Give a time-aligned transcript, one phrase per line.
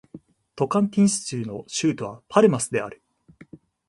[0.55, 3.03] トカンティンス州の州都はパルマスである